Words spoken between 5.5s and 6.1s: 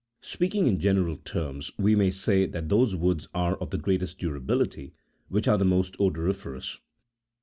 the most